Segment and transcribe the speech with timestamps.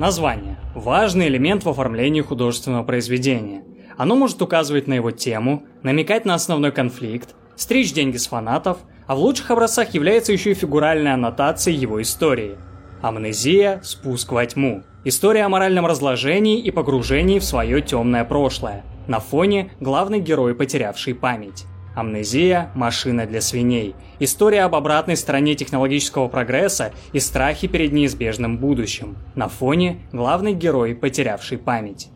[0.00, 3.64] Название– важный элемент в оформлении художественного произведения.
[3.98, 9.14] Оно может указывать на его тему, намекать на основной конфликт, стричь деньги с фанатов, а
[9.14, 12.56] в лучших образцах является еще и фигуральной аннотацией его истории.
[13.02, 14.84] Амнезия– спуск во тьму.
[15.04, 18.86] История о моральном разложении и погружении в свое темное прошлое.
[19.06, 21.66] На фоне главный герой, потерявший память.
[21.94, 23.94] Амнезия– машина для свиней.
[24.20, 29.16] История об обратной стороне технологического прогресса и страхе перед неизбежным будущим.
[29.34, 32.08] На фоне главный герой, потерявший память.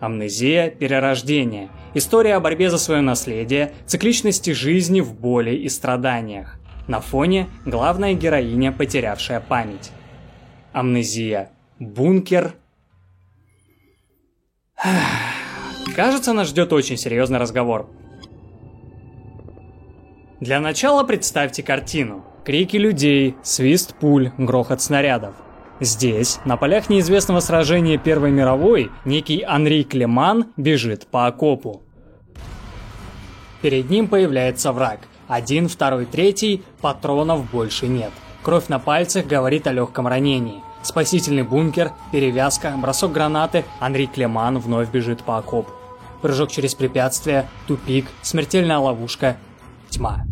[0.00, 1.68] Амнезия– перерождение.
[1.94, 6.58] История о борьбе за свое наследие, цикличности жизни в боли и страданиях.
[6.88, 9.92] На фоне главная героиня, потерявшая память.
[10.72, 11.50] Амнезия.
[11.78, 12.54] Бункер.
[15.94, 17.88] Кажется, нас ждет очень серьезный разговор.
[20.40, 22.24] Для начала представьте картину.
[22.46, 25.34] Крики людей, свист пуль, грохот снарядов.
[25.80, 31.82] Здесь, на полях неизвестного сражения Первой мировой, некий Анри Клеман бежит по окопу.
[33.60, 35.00] Перед ним появляется враг.
[35.28, 38.10] Один, второй, третий, патронов больше нет.
[38.42, 40.62] Кровь на пальцах говорит о легком ранении.
[40.82, 45.70] Спасительный бункер, перевязка, бросок гранаты, Анри Клеман вновь бежит по окопу.
[46.22, 49.36] Прыжок через препятствие, тупик, смертельная ловушка,
[49.90, 50.29] тьма.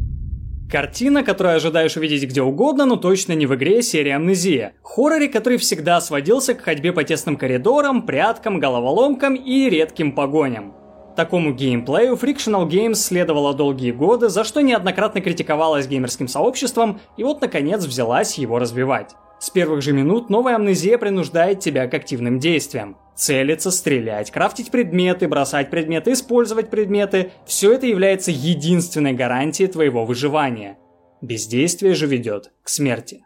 [0.71, 4.75] Картина, которую ожидаешь увидеть где угодно, но точно не в игре серии Амнезия.
[4.83, 10.75] Хорроре, который всегда сводился к ходьбе по тесным коридорам, пряткам, головоломкам и редким погоням.
[11.19, 17.41] Такому геймплею Frictional Games следовало долгие годы, за что неоднократно критиковалась геймерским сообществом, и вот
[17.41, 19.17] наконец взялась его развивать.
[19.41, 22.97] С первых же минут новая амнезия принуждает тебя к активным действиям.
[23.17, 30.79] Целиться, стрелять, крафтить предметы, бросать предметы, использовать предметы– все это является единственной гарантией твоего выживания.
[31.21, 33.25] Бездействие же ведет к смерти.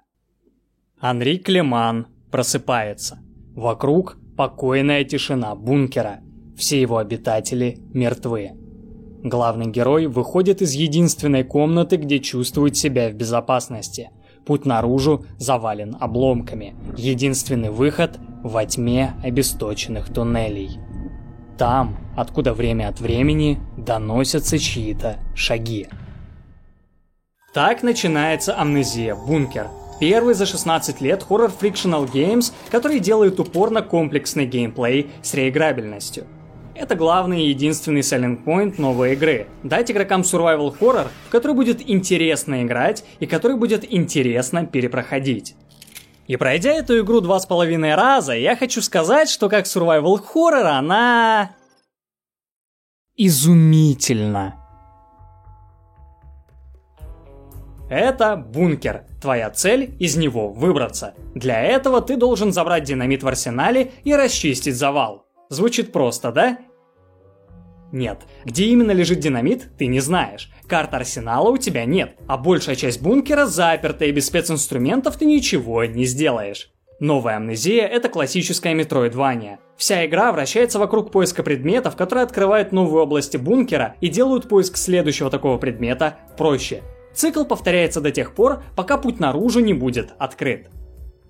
[0.99, 3.19] Анри Клеман просыпается.
[3.55, 6.21] Вокруг покойная тишина бункера–
[6.57, 8.53] все его обитатели мертвы.
[9.23, 14.11] Главный герой выходит из единственной комнаты, где чувствует себя в безопасности.
[14.45, 16.75] Путь наружу завален обломками.
[16.97, 20.79] Единственный выход– во тьме обесточенных туннелей.
[21.57, 25.87] Там, откуда время от времени доносятся чьи-то шаги.
[27.55, 29.69] Так начинается амнезия Бункер.
[30.01, 36.27] Первый за 16 лет хоррор Frictional Games, который делает упор на комплексный геймплей с реиграбельностью.
[36.75, 39.47] Это главный и единственный selling point новой игры.
[39.63, 45.55] Дать игрокам survival horror, в который будет интересно играть и который будет интересно перепроходить.
[46.27, 50.65] И пройдя эту игру два с половиной раза, я хочу сказать, что как survival horror
[50.65, 51.55] она...
[53.17, 54.59] изумительна.
[57.91, 59.05] Это бункер.
[59.21, 61.13] Твоя цель из него выбраться.
[61.35, 65.27] Для этого ты должен забрать динамит в арсенале и расчистить завал.
[65.53, 66.59] Звучит просто, да?
[67.93, 68.23] Нет.
[68.47, 70.51] Где именно лежит динамит, ты не знаешь.
[70.67, 75.85] Карта арсенала у тебя нет, а большая часть бункера заперта и без специнструментов ты ничего
[75.85, 76.71] не сделаешь.
[77.01, 79.59] Новая амнезия– это классическая метроидвания.
[79.77, 85.29] Вся игра вращается вокруг поиска предметов, которые открывают новые области бункера и делают поиск следующего
[85.29, 86.83] такого предмета проще.
[87.13, 90.71] Цикл повторяется до тех пор, пока путь наружу не будет открыт.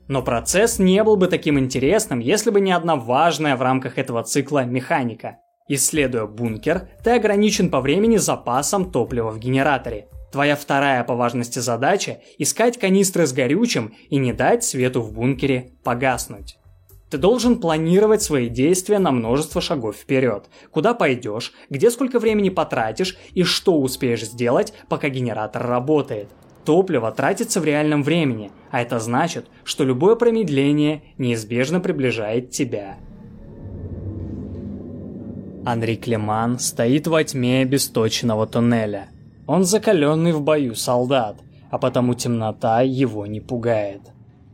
[0.08, 4.22] Но процесс не был бы таким интересным, если бы не одна важная в рамках этого
[4.22, 5.38] цикла механика.
[5.68, 10.08] Исследуя бункер, ты ограничен по времени запасом топлива в генераторе.
[10.32, 15.72] Твоя вторая по важности задача– искать канистры с горючим и не дать свету в бункере
[15.84, 16.56] погаснуть.
[17.10, 20.48] Ты должен планировать свои действия на множество шагов вперед.
[20.70, 26.30] Куда пойдешь, где сколько времени потратишь и что успеешь сделать, пока генератор работает.
[26.64, 32.96] Топливо тратится в реальном времени, а это значит, что любое промедление неизбежно приближает тебя.
[35.64, 39.08] Анри Клеман стоит во тьме бесточного туннеля.
[39.46, 41.36] Он закаленный в бою солдат,
[41.70, 44.00] а потому темнота его не пугает.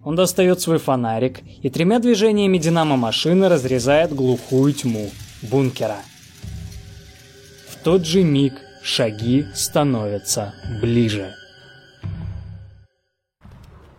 [0.05, 5.11] Он достает свой фонарик и тремя движениями динамо машины разрезает глухую тьму
[5.43, 5.99] бункера.
[7.69, 11.35] В тот же миг шаги становятся ближе.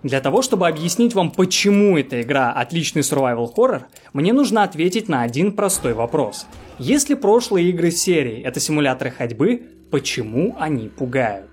[0.04, 5.24] Для того, чтобы объяснить вам, почему эта игра отличный survival horror, мне нужно ответить на
[5.24, 6.48] один простой вопрос.
[6.78, 11.48] Если прошлые игры серии это симуляторы ходьбы, почему они пугают?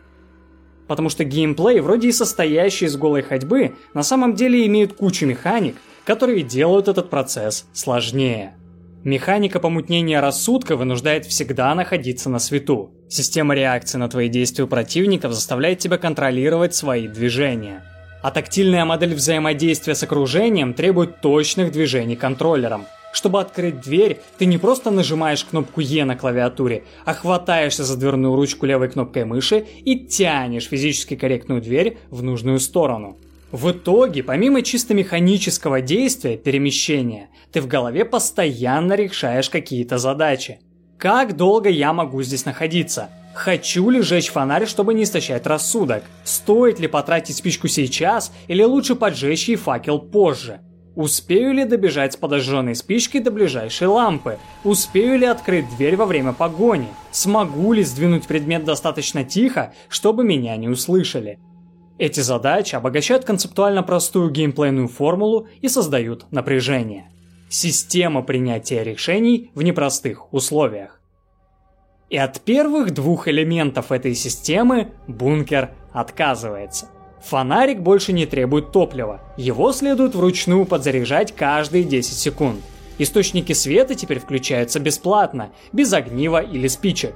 [0.86, 5.74] Потому что геймплей, вроде и состоящий из голой ходьбы, на самом деле имеет кучу механик,
[6.04, 8.54] которые делают этот процесс сложнее.
[9.02, 12.92] Механика помутнения рассудка вынуждает всегда находиться на свету.
[13.08, 17.82] Система реакции на твои действия противников заставляет тебя контролировать свои движения–
[18.26, 22.86] а тактильная модель взаимодействия с окружением требует точных движений контроллером.
[23.12, 28.34] Чтобы открыть дверь, ты не просто нажимаешь кнопку Е на клавиатуре, а хватаешься за дверную
[28.34, 33.16] ручку левой кнопкой мыши и тянешь физически корректную дверь в нужную сторону.
[33.52, 40.58] В итоге, помимо чисто механического действия, перемещения, ты в голове постоянно решаешь какие-то задачи.
[40.98, 43.08] Как долго я могу здесь находиться?
[43.36, 46.04] Хочу ли жечь фонарь, чтобы не истощать рассудок?
[46.24, 50.60] Стоит ли потратить спичку сейчас или лучше поджечь ей факел позже?
[50.94, 54.38] Успею ли добежать с подожженной спичкой до ближайшей лампы?
[54.64, 56.88] Успею ли открыть дверь во время погони?
[57.10, 61.38] Смогу ли сдвинуть предмет достаточно тихо, чтобы меня не услышали?
[61.98, 67.10] Эти задачи обогащают концептуально простую геймплейную формулу и создают напряжение.
[67.50, 71.02] Система принятия решений в непростых условиях.
[72.08, 76.88] И от первых двух элементов этой системы бункер отказывается.
[77.22, 82.60] Фонарик больше не требует топлива, его следует вручную подзаряжать каждые 10 секунд.
[82.98, 87.14] Источники света теперь включаются бесплатно, без огнива или спичек.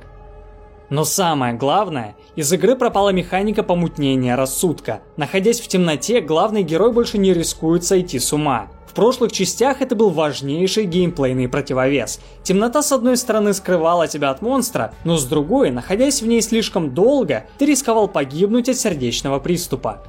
[0.91, 5.03] Но самое главное, из игры пропала механика помутнения рассудка.
[5.17, 8.67] Находясь в темноте, главный герой больше не рискует сойти с ума.
[8.89, 12.19] В прошлых частях это был важнейший геймплейный противовес.
[12.43, 16.93] Темнота с одной стороны скрывала тебя от монстра, но с другой, находясь в ней слишком
[16.93, 20.03] долго, ты рисковал погибнуть от сердечного приступа.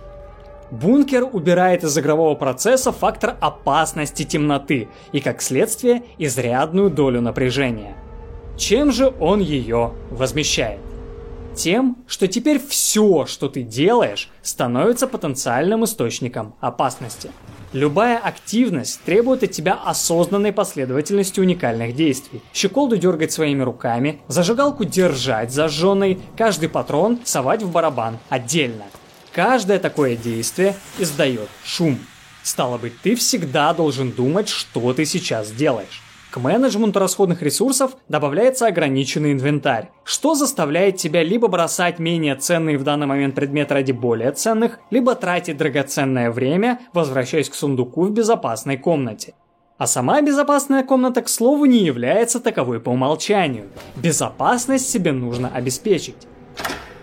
[0.72, 7.95] Бункер убирает из игрового процесса фактор опасности темноты и, как следствие, изрядную долю напряжения.
[8.57, 10.80] Чем же он ее возмещает?
[11.56, 17.30] Тем, что теперь все, что ты делаешь, становится потенциальным источником опасности.
[17.74, 22.42] Любая активность требует от тебя осознанной последовательности уникальных действий.
[22.53, 28.86] Щеколду дергать своими руками, зажигалку держать зажженной, каждый патрон совать в барабан отдельно.
[29.33, 31.97] Каждое такое действие издает шум.
[32.44, 36.01] Стало быть, ты всегда должен думать, что ты сейчас делаешь.
[36.31, 42.86] К менеджменту расходных ресурсов добавляется ограниченный инвентарь, что заставляет тебя либо бросать менее ценные в
[42.86, 48.78] данный момент предметы ради более ценных, либо тратить драгоценное время, возвращаясь к сундуку в безопасной
[48.78, 49.33] комнате.
[49.78, 53.66] А сама безопасная комната, к слову, не является таковой по умолчанию.
[53.98, 56.28] Безопасность себе нужно обеспечить.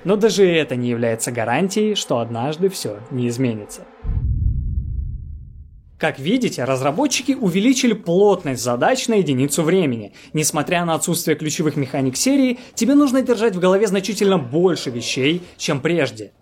[0.05, 3.83] Но даже это не является гарантией, что однажды все не изменится.
[5.99, 10.13] Как видите, разработчики увеличили плотность задач на единицу времени.
[10.33, 15.81] Несмотря на отсутствие ключевых механик серии, тебе нужно держать в голове значительно больше вещей, чем
[15.81, 16.33] прежде.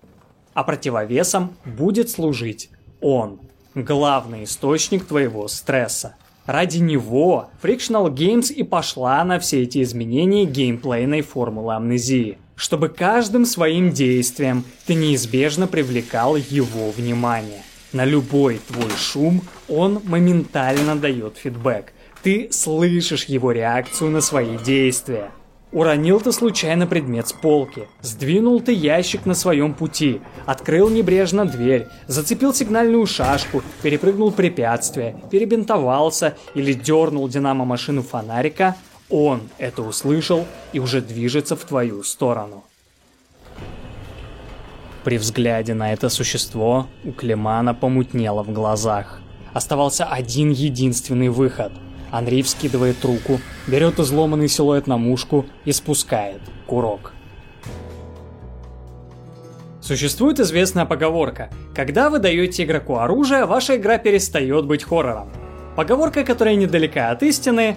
[0.52, 2.68] А противовесом будет служить
[3.00, 3.40] он,
[3.74, 6.16] главный источник твоего стресса.
[6.44, 12.38] Ради него Frictional Games и пошла на все эти изменения геймплейной формулы амнезии.
[12.56, 17.62] Чтобы каждым своим действием ты неизбежно привлекал его внимание.
[17.96, 19.40] На любой твой шум
[19.70, 21.94] он моментально дает фидбэк.
[22.22, 25.30] Ты слышишь его реакцию на свои действия.
[25.72, 31.86] Уронил ты случайно предмет с полки, сдвинул ты ящик на своем пути, открыл небрежно дверь,
[32.06, 38.76] зацепил сигнальную шашку, перепрыгнул препятствие, перебинтовался или дернул динамо-машину фонарика,
[39.08, 40.44] он это услышал
[40.74, 42.62] и уже движется в твою сторону.
[45.06, 49.20] При взгляде на это существо у Клемана помутнело в глазах.
[49.52, 51.70] Оставался один единственный выход.
[52.10, 57.12] Андрей вскидывает руку, берет изломанный силуэт на мушку и спускает курок.
[59.80, 61.50] Существует известная поговорка.
[61.72, 65.30] Когда вы даете игроку оружие, ваша игра перестает быть хоррором.
[65.76, 67.76] Поговорка, которая недалека от истины,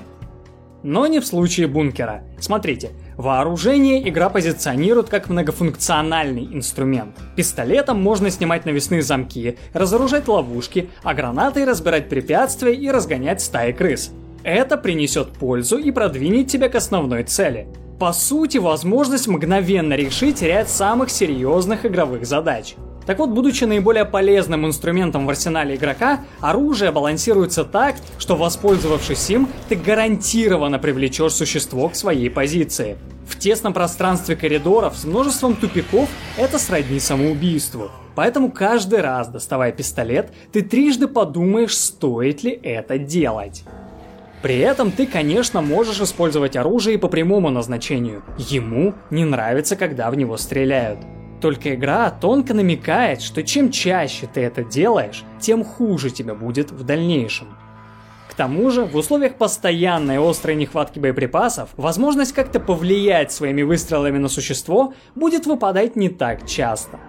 [0.84, 2.24] но не в случае бункера.
[2.40, 7.16] Смотрите, вооружение игра позиционирует как многофункциональный инструмент.
[7.36, 14.12] Пистолетом можно снимать навесные замки, разоружать ловушки, а гранатой разбирать препятствия и разгонять стаи крыс.
[14.44, 17.68] Это принесет пользу и продвинет тебя к основной цели.
[18.00, 22.76] По сути, возможность мгновенно решить ряд самых серьезных игровых задач–
[23.10, 29.50] так вот, будучи наиболее полезным инструментом в арсенале игрока, оружие балансируется так, что воспользовавшись им,
[29.68, 32.98] ты гарантированно привлечешь существо к своей позиции.
[33.28, 37.89] В тесном пространстве коридоров с множеством тупиков это сродни самоубийству.
[38.13, 43.63] Поэтому каждый раз, доставая пистолет, ты трижды подумаешь, стоит ли это делать.
[44.44, 48.22] При этом ты, конечно, можешь использовать оружие по прямому назначению.
[48.38, 51.00] Ему не нравится, когда в него стреляют.
[51.41, 56.84] Только игра тонко намекает, что чем чаще ты это делаешь, тем хуже тебе будет в
[56.84, 57.48] дальнейшем.
[58.29, 64.27] К тому же, в условиях постоянной острой нехватки боеприпасов, возможность как-то повлиять своими выстрелами на
[64.27, 67.00] существо будет выпадать не так часто.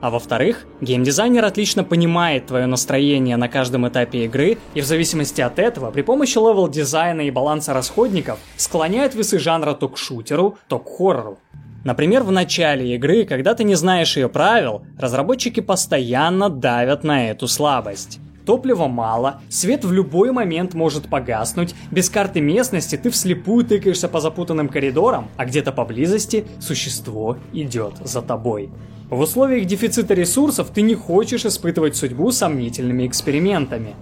[0.00, 5.58] А во-вторых, геймдизайнер отлично понимает твое настроение на каждом этапе игры и в зависимости от
[5.58, 10.98] этого при помощи левел-дизайна и баланса расходников склоняет весы жанра то к шутеру, то к
[10.98, 11.38] хоррору.
[11.84, 17.46] Например, в начале игры, когда ты не знаешь ее правил, разработчики постоянно давят на эту
[17.46, 18.20] слабость.
[18.46, 24.20] Топлива мало, свет в любой момент может погаснуть, без карты местности ты вслепую тыкаешься по
[24.20, 28.70] запутанным коридорам, а где-то поблизости существо идет за тобой.
[29.10, 33.94] В условиях дефицита ресурсов ты не хочешь испытывать судьбу сомнительными экспериментами.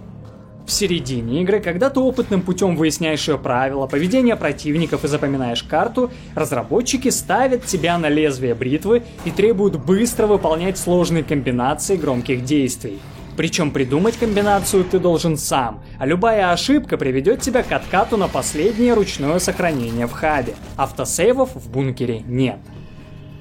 [0.65, 6.09] В середине игры, когда ты опытным путем выясняешь ее правила, поведение противников и запоминаешь карту,
[6.35, 12.99] разработчики ставят тебя на лезвие бритвы и требуют быстро выполнять сложные комбинации громких действий.
[13.35, 18.93] Причем придумать комбинацию ты должен сам, а любая ошибка приведет тебя к откату на последнее
[18.93, 20.53] ручное сохранение в хабе.
[20.77, 22.59] Автосейвов в бункере нет.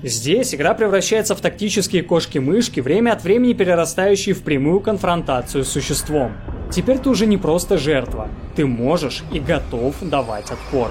[0.02, 6.32] Здесь игра превращается в тактические кошки-мышки, время от времени перерастающие в прямую конфронтацию с существом.
[6.72, 10.90] Теперь ты уже не просто жертва, ты можешь и готов давать отпор.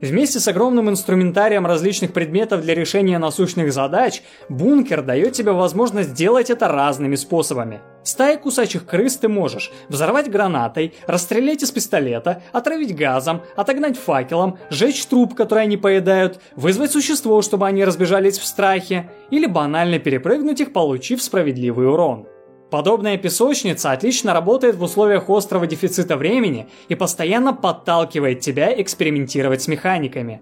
[0.00, 6.50] Вместе с огромным инструментарием различных предметов для решения насущных задач, бункер дает тебе возможность делать
[6.50, 7.82] это разными способами.
[8.02, 15.04] Стаи кусачих крыс ты можешь взорвать гранатой, расстрелять из пистолета, отравить газом, отогнать факелом, сжечь
[15.06, 20.72] труп, который они поедают, вызвать существо, чтобы они разбежались в страхе, или банально перепрыгнуть их,
[20.72, 22.26] получив справедливый урон.
[22.70, 29.68] Подобная песочница отлично работает в условиях острого дефицита времени и постоянно подталкивает тебя экспериментировать с
[29.68, 30.40] механиками.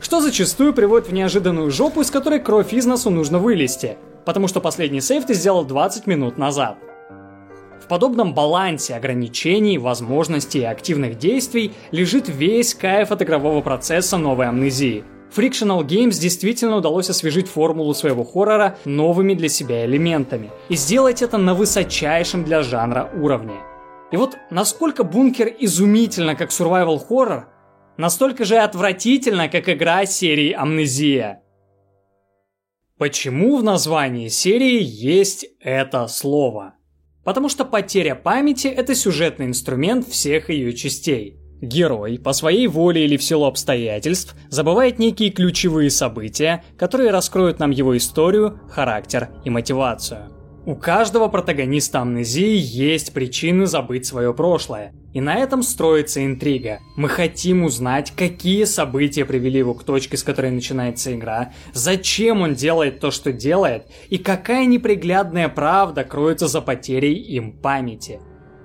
[0.00, 4.60] Что зачастую приводит в неожиданную жопу, из которой кровь из носу нужно вылезти, потому что
[4.60, 6.76] последний сейв ты сделал 20 минут назад.
[7.82, 14.46] В подобном балансе ограничений, возможностей и активных действий лежит весь кайф от игрового процесса новой
[14.46, 15.04] амнезии–
[15.34, 21.38] Frictional Games действительно удалось освежить формулу своего хоррора новыми для себя элементами и сделать это
[21.38, 23.56] на высочайшем для жанра уровне.
[24.12, 27.48] И вот насколько бункер изумительно как survival хоррор,
[27.96, 31.42] настолько же отвратительно, как игра серии Амнезия.
[32.96, 36.74] Почему в названии серии есть это слово?
[37.24, 43.16] Потому что потеря памяти– это сюжетный инструмент всех ее частей– Герой, по своей воле или
[43.16, 50.30] в силу обстоятельств, забывает некие ключевые события, которые раскроют нам его историю, характер и мотивацию.
[50.66, 54.94] У каждого протагониста амнезии есть причины забыть свое прошлое.
[55.12, 56.80] И на этом строится интрига.
[56.96, 62.54] Мы хотим узнать, какие события привели его к точке, с которой начинается игра, зачем он
[62.54, 68.20] делает то, что делает, и какая неприглядная правда кроется за потерей им памяти.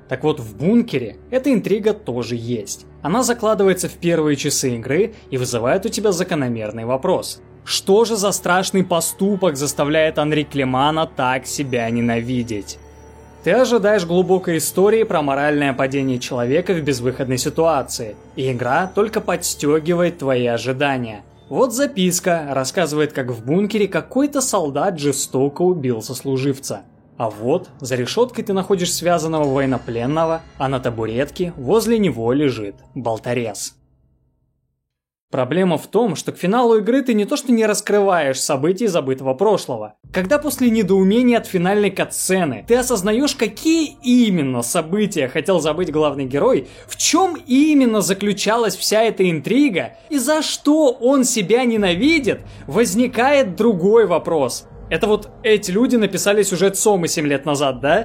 [0.10, 2.86] Так вот, в бункере эта интрига тоже есть.
[3.04, 7.42] Она закладывается в первые часы игры и вызывает у тебя закономерный вопрос.
[7.64, 12.80] Что же за страшный поступок заставляет Анри Клемана так себя ненавидеть?
[13.44, 20.18] Ты ожидаешь глубокой истории про моральное падение человека в безвыходной ситуации, и игра только подстегивает
[20.18, 21.24] твои ожидания.
[21.48, 26.82] Вот записка рассказывает, как в бункере какой-то солдат жестоко убил сослуживца.
[27.20, 33.76] А вот, за решеткой ты находишь связанного военнопленного, а на табуретке возле него лежит болторез.
[35.30, 39.34] Проблема в том, что к финалу игры ты не то что не раскрываешь событий забытого
[39.34, 39.96] прошлого.
[40.14, 46.70] Когда после недоумения от финальной катсцены ты осознаешь, какие именно события хотел забыть главный герой,
[46.88, 54.08] в чем именно заключалась вся эта интрига и за что он себя ненавидит, возникает другой
[54.08, 54.70] вопрос.
[54.90, 58.04] Это вот эти люди написали сюжет Сомы 7 лет назад, да?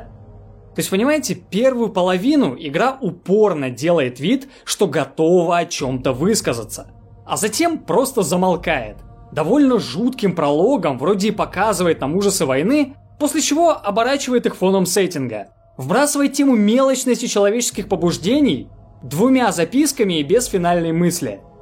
[0.74, 6.88] То есть, понимаете, первую половину игра упорно делает вид, что готова о чем-то высказаться.
[7.24, 8.96] А затем просто замолкает.
[9.32, 15.48] Довольно жутким прологом вроде и показывает нам ужасы войны, после чего оборачивает их фоном сеттинга.
[15.78, 18.68] Вбрасывает тему мелочности человеческих побуждений
[19.02, 21.40] двумя записками и без финальной мысли–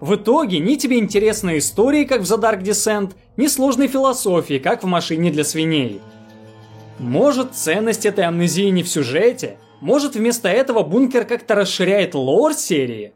[0.00, 4.82] в итоге ни тебе интересной истории, как в The Dark Descent, ни сложной философии, как
[4.82, 6.00] в машине для свиней.
[6.98, 9.58] Может, ценность этой амнезии не в сюжете?
[9.80, 13.12] Может, вместо этого бункер как-то расширяет лор серии?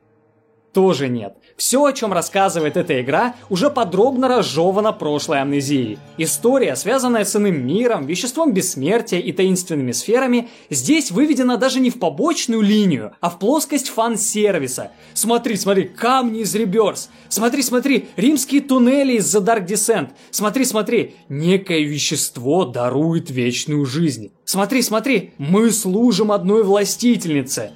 [0.72, 1.36] Тоже нет.
[1.58, 5.98] Все, о чем рассказывает эта игра, уже подробно разжевано прошлой амнезией.
[6.16, 11.98] История, связанная с иным миром, веществом бессмертия и таинственными сферами, здесь выведена даже не в
[11.98, 14.92] побочную линию, а в плоскость фан-сервиса.
[15.12, 17.10] Смотри, смотри, камни из Реберс.
[17.28, 20.10] Смотри, смотри, римские туннели из The Dark Descent.
[20.30, 24.32] Смотри, смотри, некое вещество дарует вечную жизнь.
[24.46, 27.72] Смотри, смотри, мы служим одной властительнице.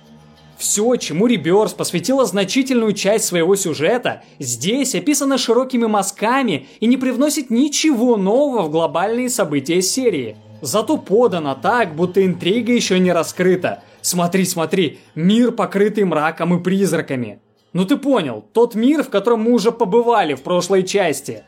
[0.59, 7.51] Все, чему Реберс посвятила значительную часть своего сюжета, здесь описано широкими мазками и не привносит
[7.51, 10.37] ничего нового в глобальные события серии.
[10.63, 13.83] Зато подано так, будто интрига еще не раскрыта.
[14.01, 17.41] Смотри, смотри, мир покрытый мраком и призраками.
[17.75, 21.45] Ну ты понял, тот мир, в котором мы уже побывали в прошлой части.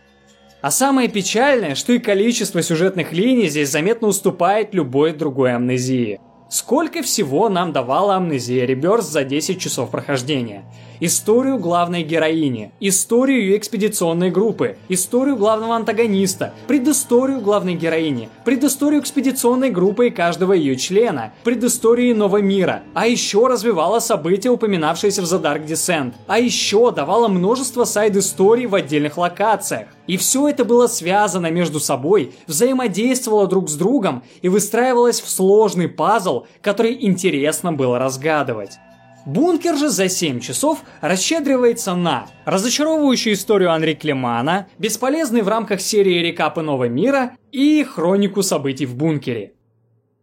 [0.61, 6.21] А самое печальное, что и количество сюжетных линий здесь заметно уступает любой другой амнезии.
[6.50, 10.64] Сколько всего нам давала амнезия Реберс за 10 часов прохождения?
[10.99, 19.71] Историю главной героини, историю ее экспедиционной группы, историю главного антагониста, предысторию главной героини, предысторию экспедиционной
[19.71, 25.43] группы и каждого ее члена, предысторию нового мира, а еще развивала события, упоминавшиеся в The
[25.43, 29.88] Dark Descent, а еще давала множество сайд-историй в отдельных локациях.
[30.09, 35.87] И все это было связано между собой, взаимодействовало друг с другом и выстраивалось в сложный
[35.87, 38.79] пазл, который интересно было разгадывать.
[39.27, 46.23] Бункер же за 7 часов расщедривается на разочаровывающую историю Анри Клемана, бесполезный в рамках серии
[46.23, 49.53] рекапы Нового мира и хронику событий в бункере.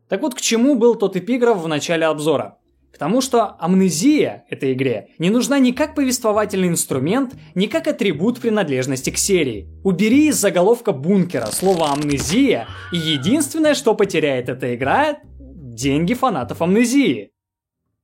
[0.09, 2.57] Так вот, к чему был тот эпиграф в начале обзора?
[2.95, 8.39] К тому, что амнезия этой игре не нужна ни как повествовательный инструмент, ни как атрибут
[8.39, 9.67] принадлежности к серии.
[9.83, 17.31] Убери из заголовка бункера слово амнезия, и единственное, что потеряет эта игра– деньги фанатов амнезии.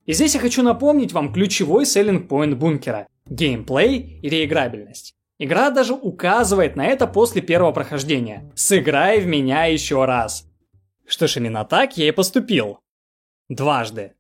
[0.06, 5.16] И здесь я хочу напомнить вам ключевой селлинг point бункера– геймплей и реиграбельность.
[5.40, 8.52] Игра даже указывает на это после первого прохождения.
[8.56, 10.46] Сыграй в меня еще раз.
[11.08, 12.80] Что ж, именно так я и поступил.
[13.48, 14.16] Дважды.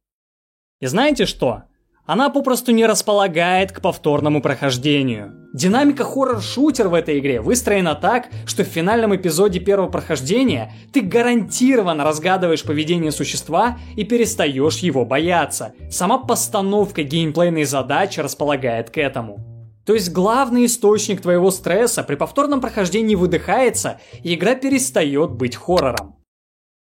[0.82, 1.64] И знаете что?
[2.08, 5.32] Она попросту не располагает к повторному прохождению.
[5.54, 12.04] Динамика хоррор-шутер в этой игре выстроена так, что в финальном эпизоде первого прохождения ты гарантированно
[12.04, 15.74] разгадываешь поведение существа и перестаешь его бояться.
[15.92, 19.40] Сама постановка геймплейной задачи располагает к этому.
[19.86, 26.21] То есть главный источник твоего стресса при повторном прохождении выдыхается, и игра перестает быть хоррором.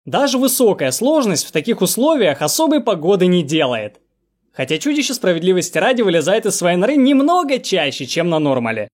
[0.05, 4.01] Даже высокая сложность в таких условиях особой погоды не делает.
[4.51, 8.89] Хотя чудище справедливости ради вылезает из своей норы немного чаще, чем на нормале.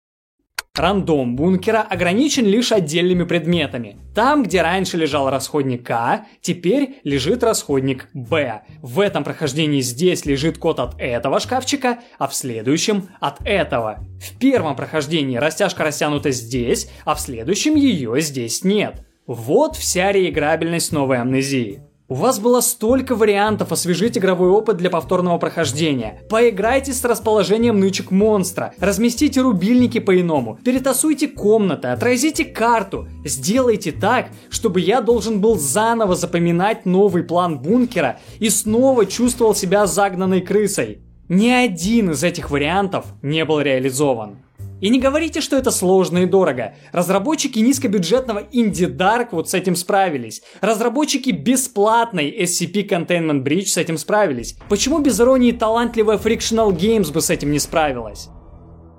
[0.74, 3.96] Рандом бункера ограничен лишь отдельными предметами.
[4.14, 8.62] Там, где раньше лежал расходник А, теперь лежит расходник Б.
[8.80, 14.04] В этом прохождении здесь лежит код от этого шкафчика, а в следующем от этого.
[14.20, 19.04] В первом прохождении растяжка растянута здесь, а в следующем ее здесь нет.
[19.28, 21.82] Вот вся реиграбельность новой амнезии.
[22.08, 26.22] У вас было столько вариантов освежить игровой опыт для повторного прохождения.
[26.30, 33.06] Поиграйте с расположением нычек монстра, разместите рубильники по-иному, перетасуйте комнаты, отразите карту.
[33.22, 39.86] Сделайте так, чтобы я должен был заново запоминать новый план бункера и снова чувствовал себя
[39.86, 41.02] загнанной крысой.
[41.28, 44.38] Ни один из этих вариантов не был реализован.
[44.80, 46.74] И не говорите, что это сложно и дорого.
[46.92, 50.42] Разработчики низкобюджетного Indie Dark вот с этим справились.
[50.60, 54.56] Разработчики бесплатной SCP Containment Breach с этим справились.
[54.68, 58.28] Почему без иронии талантливая Frictional Games бы с этим не справилась?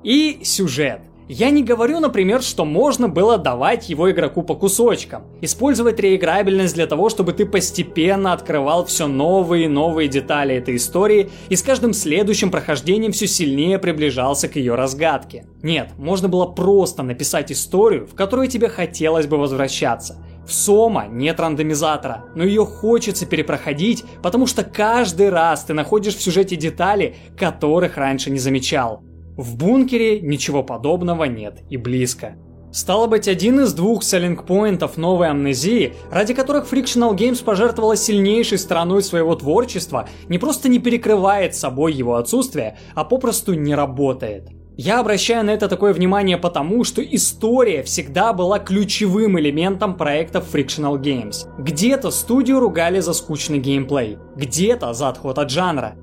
[0.03, 1.08] И сюжет.
[1.31, 5.27] Я не говорю, например, что можно было давать его игроку по кусочкам.
[5.41, 11.29] Использовать реиграбельность для того, чтобы ты постепенно открывал все новые и новые детали этой истории
[11.49, 15.45] и с каждым следующим прохождением все сильнее приближался к ее разгадке.
[15.61, 20.25] Нет, можно было просто написать историю, в которую тебе хотелось бы возвращаться.
[20.47, 26.23] В Сома нет рандомизатора, но ее хочется перепроходить, потому что каждый раз ты находишь в
[26.23, 29.03] сюжете детали, которых раньше не замечал.
[29.39, 32.35] В бункере ничего подобного нет и близко.
[32.73, 39.01] Стало быть, один из двух селлинг-поинтов новой амнезии, ради которых Frictional Games пожертвовала сильнейшей стороной
[39.01, 44.49] своего творчества, не просто не перекрывает собой его отсутствие, а попросту не работает.
[44.75, 50.99] Я обращаю на это такое внимание потому, что история всегда была ключевым элементом проектов Frictional
[50.99, 51.47] Games.
[51.57, 55.95] Где-то студию ругали за скучный геймплей, где-то за отход от жанра,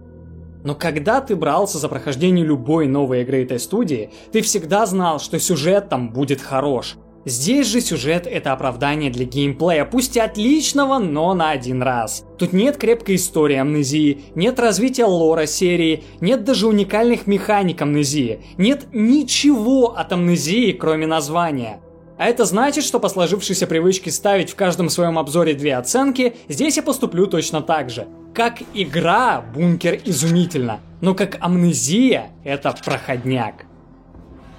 [0.67, 5.39] но когда ты брался за прохождение любой новой игры этой студии, ты всегда знал, что
[5.39, 6.97] сюжет там будет хорош.
[7.25, 12.25] Здесь же сюжет это оправдание для геймплея, пусть и отличного, но на один раз.
[12.37, 18.89] Тут нет крепкой истории амнезии, нет развития лора серии, нет даже уникальных механик амнезии, нет
[18.93, 21.81] ничего от амнезии, кроме названия.
[22.19, 26.77] А это значит, что по сложившейся привычке ставить в каждом своем обзоре две оценки, здесь
[26.77, 28.09] я поступлю точно так же.
[28.37, 33.64] Как игра, бункер изумительно, но как амнезия, это проходняк.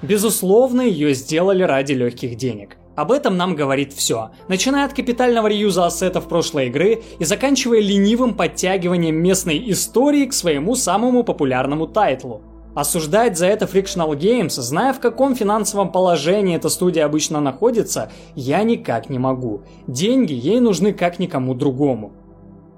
[0.01, 2.77] Безусловно, ее сделали ради легких денег.
[2.95, 8.33] Об этом нам говорит все, начиная от капитального реюза ассетов прошлой игры и заканчивая ленивым
[8.33, 12.41] подтягиванием местной истории к своему самому популярному тайтлу.
[12.73, 18.63] Осуждать за это Frictional Games, зная в каком финансовом положении эта студия обычно находится, я
[18.63, 19.61] никак не могу.
[19.85, 22.13] Деньги ей нужны как никому другому.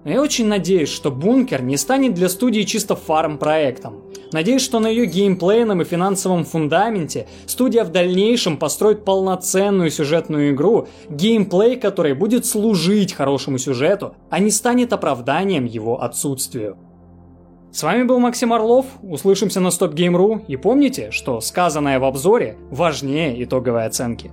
[0.06, 4.02] Я очень надеюсь, что Бункер не станет для студии чисто фарм-проектом.
[4.32, 10.88] Надеюсь, что на ее геймплейном и финансовом фундаменте студия в дальнейшем построит полноценную сюжетную игру,
[11.10, 16.78] геймплей которой будет служить хорошему сюжету, а не станет оправданием его отсутствию.
[17.72, 23.44] С вами был Максим Орлов, услышимся на StopGame.ru и помните, что сказанное в обзоре важнее
[23.44, 24.32] итоговой оценки.